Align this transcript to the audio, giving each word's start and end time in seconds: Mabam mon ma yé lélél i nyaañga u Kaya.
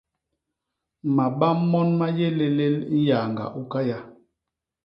Mabam 1.15 1.59
mon 1.71 1.89
ma 1.99 2.07
yé 2.17 2.27
lélél 2.37 2.75
i 2.95 2.97
nyaañga 3.05 3.45
u 3.59 3.61
Kaya. 3.71 3.99